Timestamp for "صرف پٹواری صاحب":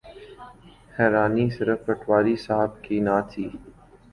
1.57-2.71